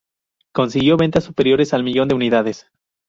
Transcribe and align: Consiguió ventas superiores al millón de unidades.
Consiguió 0.51 0.97
ventas 0.97 1.25
superiores 1.25 1.75
al 1.75 1.83
millón 1.83 2.07
de 2.07 2.15
unidades. 2.15 2.65